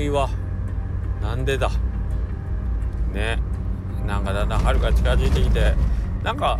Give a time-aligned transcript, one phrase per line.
[0.00, 0.30] 寒いわ。
[1.20, 1.70] なんでだ。
[3.12, 3.38] ね。
[4.06, 5.74] なんかだんだん春が近づいてきて。
[6.24, 6.58] なんか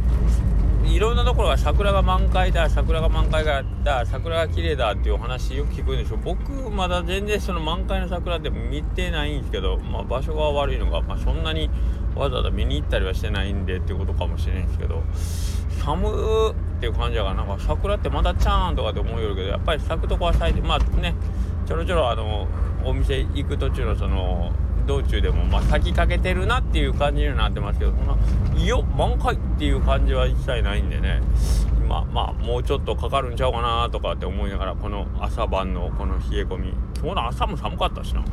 [0.84, 6.16] いろんなところが桜が満開だ桜が満開だ桜が綺麗だっていうお話よく聞くんでしょ。
[6.18, 11.70] 僕まだ全然その満開の桜って見てないんですけど、まあ、場所が悪いのが、まあ、そんなに
[12.14, 15.02] わざわざ見に行ったりはしてないんでっていうことかもしれないんですけど
[15.82, 21.14] 寒っていう感じだからなんか桜ってまだちゃーんとかって思うよるけどやっぱり咲くとこは咲いてまあね
[21.66, 22.48] ちょろちょろあの
[22.84, 24.52] お店行く途中のその
[24.86, 28.16] 道中でもまあ咲きかけてるなっていう感じになってますけどそんな
[28.56, 31.20] いよ満開っていう感じは一切ないんでね。
[31.78, 36.72] 今まあもうちょっとかかるんちゃうかなとかって思いながらこの朝晩のこの冷え込み。
[36.96, 38.24] 今日の朝も寒かったしな。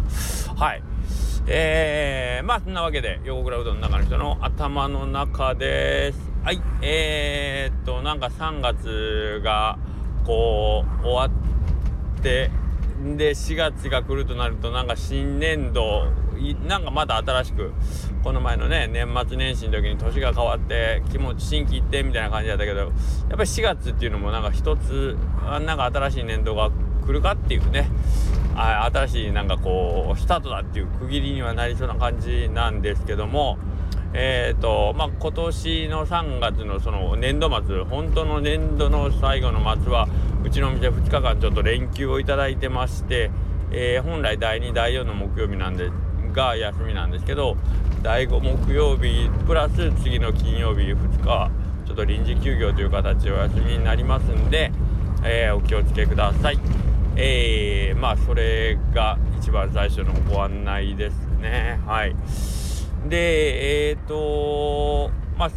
[0.56, 0.84] はい。
[1.48, 6.20] えー、まあそんなわけで横倉うどんの中の人の頭の中です。
[6.44, 6.62] はい。
[6.82, 9.78] えー、っとなんか3月が
[10.26, 11.25] こう終わ
[12.20, 12.52] って
[13.16, 16.06] で4月が来るとなるとなんか新年度
[16.67, 17.73] なんかまた新しく
[18.23, 22.90] この前のね年末年始の時に年が変わって気持ち心機一転みたいな感じだったけどやっ
[23.30, 26.72] ぱり4月っていうのもなんか一つなんか新しい年度が
[27.06, 27.90] 来るかっていうね
[28.56, 33.58] あ新しいなんかこうスタートだっていう区切りにはなりそうな感じなんですけども
[34.14, 40.08] えーとまあ、今年の3月のその年度末本当の年度の最後の末は
[40.48, 43.31] うちの店2日間ちょっと連休をいただいてまして、
[43.70, 45.92] えー、本来第2第4の木曜日なんで
[46.31, 47.58] が休みなんですけど
[48.02, 51.52] 第5木曜日プラス次の金曜日2日
[51.86, 54.72] ちょっと臨時休業という形でお休みになりますんで、
[55.25, 56.59] えー、お気をつけください。
[57.18, 61.81] えー、まあそれが一番最初のご案内ですね。
[61.86, 62.16] はい。
[63.09, 65.52] で、えっ、ー、とまあ、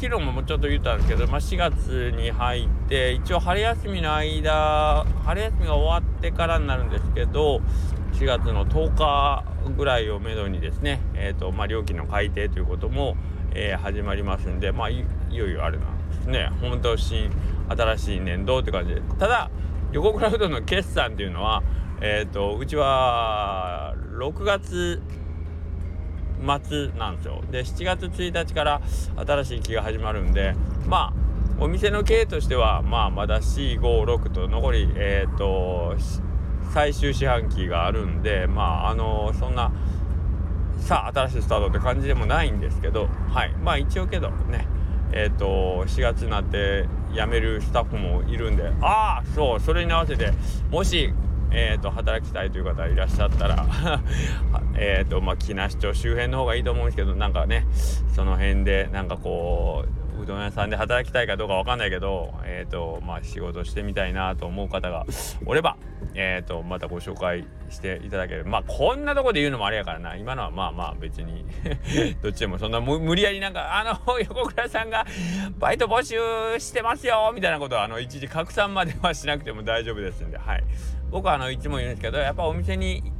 [0.00, 7.60] 昨日もちょっと言ったんですけど、まあ、4月に入って、一応春休みの間、春休みが終わってからになるんですけど、
[8.14, 9.44] 4月の10日
[9.76, 13.14] ぐらいをめどにですね、えーとまあ、料金の改定ということも、
[13.52, 17.30] えー、始まりますんで、まあい、よいよあれなんですね、本当新、
[17.68, 19.50] 新しい年度って感じで、ただ、
[19.92, 21.62] 横倉うどんの決算っていうのは、
[22.00, 25.02] えーと、うちは6月
[26.40, 27.42] 末なんですよ。
[27.50, 28.80] で7月1日から
[29.16, 30.54] 新しい期が始まるんで
[30.86, 35.94] まあお店の経営としてはまあまだ456と残りえっ、ー、と
[36.72, 39.70] 最終四半期があるんでまああのそんな
[40.78, 43.52] さあ新しいスタートって感じでもないんですけどはい。
[43.62, 44.66] まあ一応けどね
[45.12, 50.32] えっ、ー、と4月になって辞めるスタッフもいるんでああそうそれに合わせて
[50.70, 51.12] もし
[51.52, 53.66] えーと、働きたいという方いらっしゃったら
[54.76, 57.66] えとまあ木梨町周辺の方がいいと思うんですけどなんかね
[58.14, 59.84] その辺でなんかこ
[60.18, 65.06] ううどん屋さんで働きたいかどうかわかんないけどえ、ー、とまあ仕事してみたいなと思う方が
[65.46, 65.76] おれば
[66.14, 68.50] えっ、ー、とまたご紹介していただければ。
[68.50, 70.16] まあこんなとこで言うのもあれやからな。
[70.16, 71.44] 今のはまあまあ別に。
[72.22, 75.06] どっちでもそんな無理やりなんかあの 横倉さんが
[75.58, 80.38] バイト募集してますよみたいなことはあの一時拡散まではしなくても大丈夫ですんで。
[80.38, 80.64] はい。
[81.10, 83.12] 僕はあのいつも言うんですけどやっぱお店に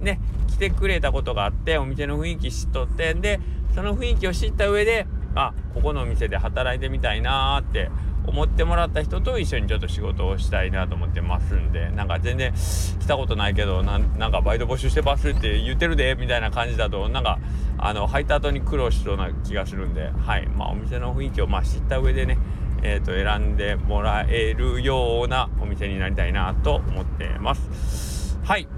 [0.00, 3.14] ね来てくれたことがあってお店の雰囲気知っとって。
[3.14, 3.40] で
[3.74, 7.90] その雰囲気を知った上であここのお店で働いてみたいなーって
[8.28, 17.38] 思ってもらった人と一緒にちょっと仕事をしたいなと思ってますんでなんか全然来たことないけどなんかバイト募集してますって言ってるでみたいな感じだとなんか
[17.78, 22.38] あの入った後に苦労しそうな気がするんではいまあお店の雰囲気をまあ知った上でね
[22.82, 28.38] えーと、選んでもらえるようなお店になりたいなと思ってます。
[28.44, 28.68] はい。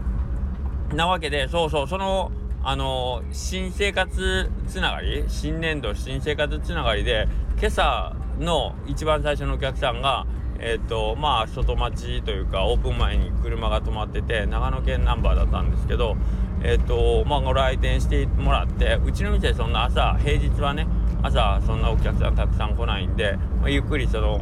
[0.95, 2.33] なわけで、そうそう、その、
[2.63, 7.29] あの新生活つながり、新年度新生活つながりで、
[7.59, 10.27] 今朝の一番最初のお客さんが、
[10.59, 16.17] えっ、ー、と、まあ、外町というか、オープン前に車が止まってて、長野県ナンバーだったんですけど、
[16.63, 20.87] えっ、ー、と、まあ、ご来店してもらって、うちの店そんな朝、平日はね、
[21.23, 24.41] 朝そんなお客さんたくさん来ないんで、まあ、ゆっくりその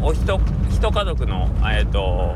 [0.00, 0.20] お一
[0.70, 2.34] 一家族のえっ、ー、と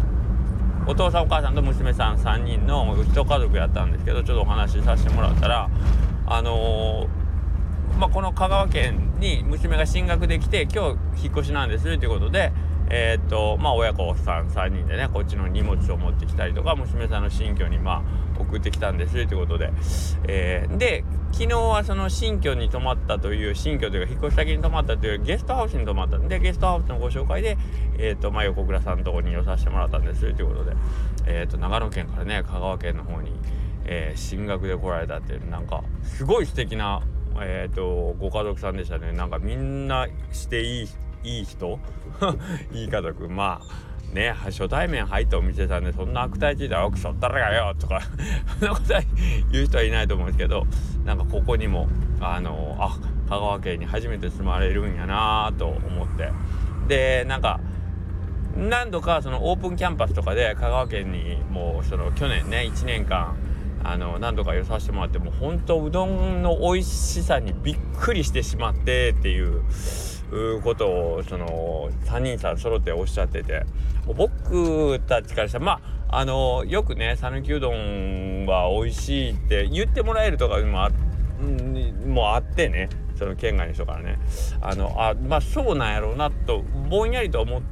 [0.87, 5.69] お父さんお母さんと娘さん3人の一家族やったんですけどちょっとお話しさせてもらったら
[6.27, 7.09] あのー、
[7.99, 12.53] まあ、この香川県に娘が進学できて今日引っ越しなんですということで
[12.89, 18.05] えー、っとまあ親子さん3人でねこっちの荷物を持ってきたりとか娘さんの新居にま
[18.37, 19.73] あ送ってきたんですということで、
[20.29, 27.59] えー、で昨日はその新居に泊まったという新居というか引っ越し先に泊まったというゲストハウスに泊まったんでゲストハウスのご紹介で、
[27.99, 30.77] えー、っとまあ、横倉さんのとこに寄させてもらったんですということで、
[31.27, 33.33] えー、っと長野県からね香川県の方に、
[33.85, 37.03] え進学で来られたっていうなんかすごい素敵な
[37.43, 39.13] えーとご家族さんでしたね。
[39.13, 40.89] なんかみんなしていい
[41.25, 41.79] いい人？
[42.73, 48.01] いい家族まあね初対面入ったお店さんでそんな悪態ついたら奥さんったらがよとか
[48.61, 48.95] そんなこと
[49.51, 50.67] 言う人はいないと思うんですけど
[51.05, 51.89] なんかここにも
[52.21, 52.97] あのあ
[53.29, 56.31] 香川県に初めて住まれるんやなと思って。
[56.89, 57.59] でなんか
[58.57, 63.37] 何度かそのオープンキャンパスとかで香川県にもうその去年ね1年間
[63.91, 69.63] あの何度か寄させてもらってもう本当うどんの美味しさにびっくりしてしまってっていう
[70.63, 73.65] ことをその3人さん揃っておっしゃってて。
[74.15, 80.91] 僕たちからしたらまああのよくね讃岐うどんは美味しいって言ってもらえるとかもあ
[82.07, 84.19] もあってねその県外の人からね。
[84.61, 87.63] あのあまあそうなんやろうなとぼんやりと思っ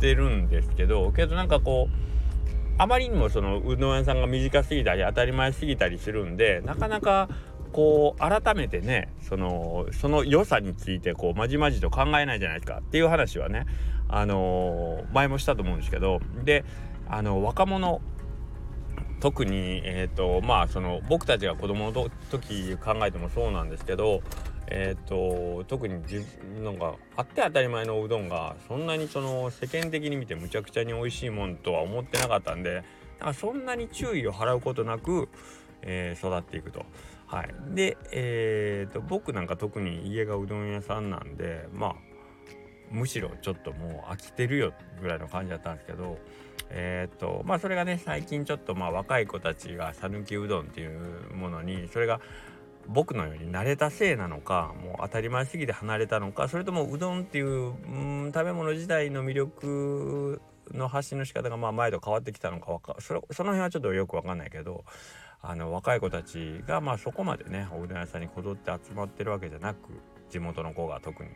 [0.00, 2.13] てるんですけどけどなんかこう
[2.76, 7.28] あまりにもそのうどん屋さんが短すぎたり当たり前すぎたりするんでなかなか
[7.72, 12.78] こう改めてねそのその良さについてこうまじまじと考えないじゃないですか。
[12.78, 13.66] っていう話はね
[14.06, 16.64] あの、前もしたと思うんですけどで
[17.08, 18.00] あの若者
[19.20, 24.22] 特にえっ、ー、とまあその僕たちが子供の時考えてもそうなんですけど
[24.68, 26.24] えっ、ー、と特に自
[26.62, 32.84] なんかあって当たり前のうどんがそんなにその世間的に見てむちゃくちゃに美味しいもんとは思ってなかったんで
[33.20, 35.28] なんかそんなに注意を払うことなく、
[35.82, 36.84] えー、育っていくと。
[37.26, 41.94] はい、で、えーと、僕なんか特に家がうどん屋さんなんでまあ
[42.90, 46.18] むしろちょっともう飽きてるよぐらいの感じだったんですけど
[46.70, 52.20] えっ、ー、とまあそれがね最近ちょっとまあ若い子たちが讃岐うどんっていうものにそれが
[52.88, 60.40] 僕のように慣れたせいなのかもう当たり前すぎて離れたのかそれともうどんっていう、うん、食べ物自体の魅力
[60.72, 64.84] の発信の仕方がまあ前と変わってきたのかかその辺はちょっとよく分かんないけど
[65.42, 70.00] あの若い子たちがまあそこまでねおうどん屋さんにこぞって集まってるわけじゃなく
[70.30, 71.30] 地元の子が特に、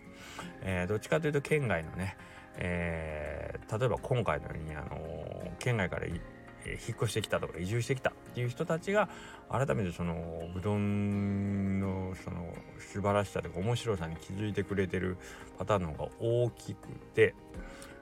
[0.63, 2.17] えー、どっちかというと県外のね、
[2.57, 6.21] えー、例えば今回のように、あの、県外からえ
[6.67, 9.09] 引っ越してきたとか移住してきたっていう人たちが
[9.51, 15.17] 改めてそのうどんのその素晴らしさとか面白さに気づいてくれてる
[15.59, 17.35] パターンの方が大きくて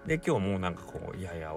[0.07, 1.55] で今日もなんかこういやいや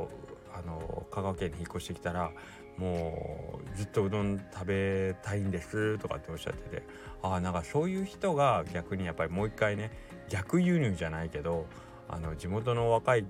[0.53, 2.31] あの香川県に引っ越してきたら
[2.77, 6.83] もうずっとうどん食べたいんですとかっておっしゃってて
[7.21, 9.91] ああなんかそういう人が逆にやっぱりもう一回ね
[10.29, 11.65] 逆輸入じゃないけど
[12.07, 13.25] あの地元の若い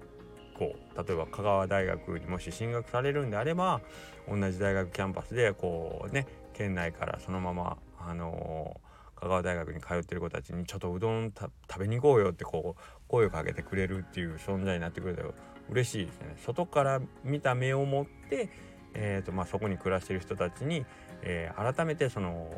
[0.60, 3.80] 校例えば香川大学にもし進学されるんであれば
[4.28, 15.30] 同じ大学キャンパスでこうね県内からそのままあのー、香川大学に通ってる子たちにちょっとうどん食べに行こうよってこう声をかけてくれるっていう存在になってくれたら
[15.70, 16.36] 嬉しいですね。
[16.46, 18.50] 外から見た目を持って、
[18.94, 20.86] えーとまあ、そこに暮らしてる人たちに、
[21.22, 22.50] えー、改めてその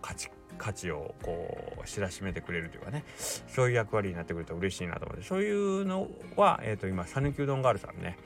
[0.00, 8.18] 価値価値をこう知らしめてくれるというかねそういう役割になってくると嬉しいなと思ってそういうのは、えー、と今讃岐うどんガールさんね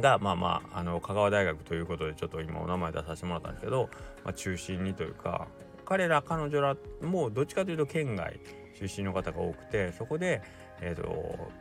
[0.00, 3.88] がまあまああの香川大学ということでちょっと今お名前出させてもらったんですけど、
[4.24, 5.48] まあ、中心にというか
[5.84, 8.38] 彼ら彼女らもどっちかというと県外
[8.78, 10.42] 出身の方が多くてそこで、
[10.82, 11.08] えーと、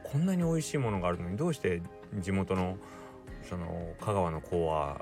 [0.04, 1.82] こんなに美味しいものがあるのにどうして
[2.20, 2.78] 地元の
[3.48, 5.02] その香川の子は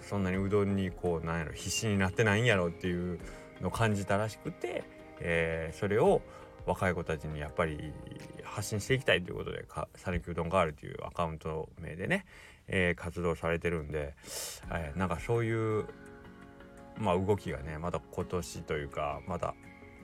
[0.00, 3.18] そんなにうどんにこうなんやろ必死になってないんやろっていう
[3.60, 4.84] の感じたらしくて、
[5.20, 6.22] えー、それを
[6.66, 7.92] 若い子たちにやっぱり
[8.44, 9.64] 発信していきたいということで
[9.96, 12.26] 「讃岐うどんガール」というアカウント名でね、
[12.66, 14.14] えー、活動されてるんで、
[14.72, 15.86] えー、なんかそういう、
[16.98, 19.54] まあ、動きがねまた今年というかまた、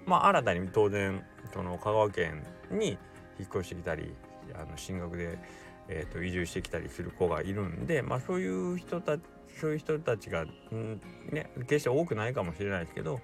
[0.07, 2.99] まあ、新たに当然その香川県に
[3.39, 4.15] 引っ越してきたり
[4.55, 5.39] あの進学で、
[5.95, 9.21] えーと、移住してきたりする子がいるんで、まあ、そういう人たち
[9.61, 13.21] そういう人たちが、んね、決して多くないかもしれないですけど、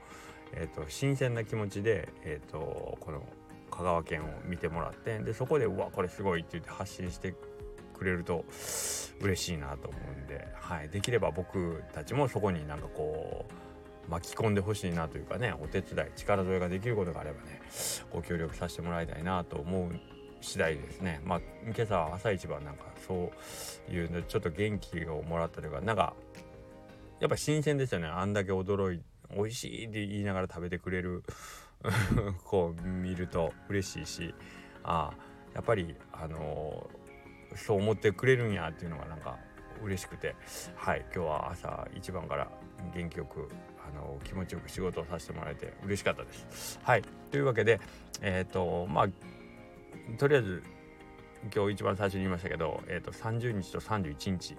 [0.52, 3.22] えーと、新鮮な気持ちで、えーと、この
[3.70, 7.34] 香川県を見てもらってでそこでうわこれすごいって言って発信して
[7.94, 8.44] くれると
[9.20, 13.46] 嬉しいなと思うんで、はい、できれば僕たちもそこになんかこ
[14.06, 17.60] う巻き込んでほしいなというかねお手伝い力添えができることがあればね
[18.10, 21.20] ご協力させてもらいたいなと思う次第ですね。
[21.24, 23.32] まあ今朝朝一番なんかそ
[23.90, 26.14] ういうのちょっと元気をもらったというかなんか
[27.20, 28.06] やっぱ新鮮ですよね。
[28.06, 29.02] あんだけ驚い
[29.34, 31.22] 美味しいって言いながら食べてくれる
[32.44, 34.34] こう見ると嬉しいし
[34.82, 35.14] ああ
[35.54, 39.38] やっぱりあのー、そう思ってくれるんやっていうのがなんか
[39.82, 40.34] 嬉しくて。
[40.76, 42.48] はい今日は朝一番から
[42.94, 43.48] 元気よく
[43.86, 46.78] あの気持ちよく仕事をさせてもらえて嬉しかったです。
[46.82, 47.80] はいというわけで
[48.22, 49.08] えっ、ー、とまあ
[50.16, 50.62] とりあえず
[51.54, 54.56] 今日一番最初に言いましたけど、えーと、30日と31日、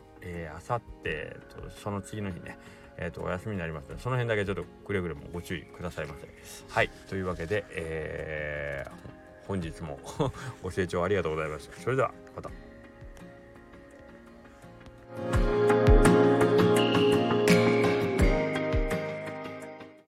[0.56, 2.58] あさってとその次の日ね、
[2.98, 6.28] えーと、お休みになりますのでその辺だけちょっとくれぐれもご注意くださいませ。
[6.70, 10.00] はいというわけで、えー、本日も
[10.64, 11.80] ご清聴ありがとうございました。
[11.80, 12.69] それではまた。